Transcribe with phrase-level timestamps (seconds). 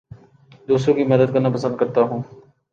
[0.67, 2.21] دوسروں کی مدد کرنا پسند کرتا ہوں